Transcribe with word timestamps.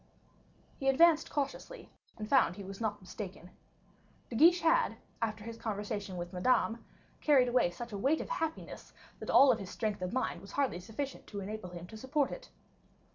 He 0.79 0.89
advanced 0.89 1.29
cautiously, 1.29 1.91
and 2.17 2.27
found 2.27 2.55
he 2.55 2.63
was 2.63 2.81
not 2.81 2.99
mistaken. 3.01 3.51
De 4.31 4.35
Guiche 4.35 4.61
had, 4.61 4.97
after 5.21 5.43
his 5.43 5.57
conversation 5.59 6.17
with 6.17 6.33
Madame, 6.33 6.83
carried 7.21 7.47
away 7.47 7.69
such 7.69 7.91
a 7.91 7.97
weight 7.99 8.19
of 8.19 8.29
happiness, 8.29 8.93
that 9.19 9.29
all 9.29 9.51
of 9.51 9.59
his 9.59 9.69
strength 9.69 10.01
of 10.01 10.11
mind 10.11 10.41
was 10.41 10.53
hardly 10.53 10.79
sufficient 10.79 11.27
to 11.27 11.39
enable 11.39 11.69
him 11.69 11.85
to 11.85 11.97
support 11.97 12.31
it. 12.31 12.49